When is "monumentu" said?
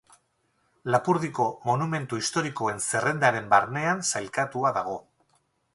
1.71-2.21